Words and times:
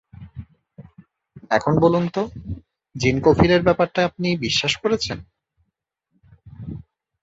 এখন 1.51 1.73
বলুন 1.79 2.03
তো 2.07 2.21
জিন 2.95 3.15
কফিলের 3.25 3.61
ব্যাপারটা 3.63 3.99
আপনি 4.05 4.27
বিশ্বাস 4.45 4.73
করছেন? 4.83 5.17